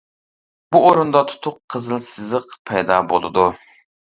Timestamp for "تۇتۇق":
1.33-1.59